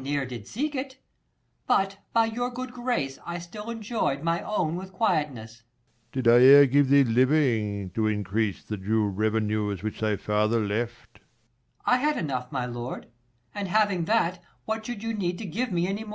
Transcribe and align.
I 0.00 0.02
ne'er 0.02 0.24
did 0.24 0.46
seek 0.46 0.74
it; 0.74 0.96
but 1.66 1.98
by 2.14 2.24
your 2.24 2.48
good 2.50 2.72
grace, 2.72 3.18
I 3.26 3.38
still 3.38 3.68
enjoyed 3.68 4.22
my 4.22 4.40
own 4.40 4.76
with 4.76 4.94
quietness. 4.94 5.60
70 5.60 5.60
Lelr. 5.60 6.12
Did 6.24 6.28
I 6.28 6.42
ere 6.42 6.66
give 6.66 6.88
thee 6.88 7.04
living, 7.04 7.90
to 7.90 8.06
increase 8.06 8.64
The 8.64 8.78
due 8.78 9.06
revenues 9.06 9.82
which 9.82 10.00
thy 10.00 10.16
father 10.16 10.60
left? 10.66 11.12
Per. 11.12 11.20
I 11.84 11.96
had 11.98 12.16
enough, 12.16 12.50
my 12.50 12.64
lord, 12.64 13.08
and 13.54 13.68
having 13.68 14.06
that, 14.06 14.42
What 14.64 14.86
should 14.86 15.02
you 15.02 15.12
need 15.12 15.36
to 15.36 15.44
give 15.44 15.70
me 15.70 15.86
any 15.86 16.04
more 16.04 16.08